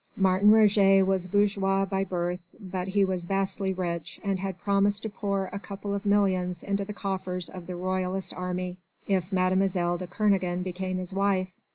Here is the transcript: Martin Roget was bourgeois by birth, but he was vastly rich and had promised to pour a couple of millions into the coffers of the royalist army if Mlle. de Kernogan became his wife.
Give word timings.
Martin 0.17 0.49
Roget 0.51 1.03
was 1.05 1.27
bourgeois 1.27 1.85
by 1.85 2.03
birth, 2.03 2.39
but 2.59 2.87
he 2.87 3.05
was 3.05 3.25
vastly 3.25 3.71
rich 3.71 4.19
and 4.23 4.39
had 4.39 4.57
promised 4.57 5.03
to 5.03 5.09
pour 5.09 5.45
a 5.53 5.59
couple 5.59 5.93
of 5.93 6.07
millions 6.07 6.63
into 6.63 6.83
the 6.83 6.91
coffers 6.91 7.49
of 7.49 7.67
the 7.67 7.75
royalist 7.75 8.33
army 8.33 8.77
if 9.07 9.31
Mlle. 9.31 9.99
de 9.99 10.07
Kernogan 10.07 10.63
became 10.63 10.97
his 10.97 11.13
wife. 11.13 11.51